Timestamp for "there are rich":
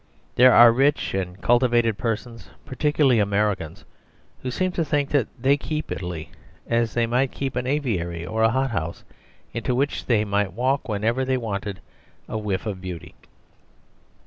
0.33-1.13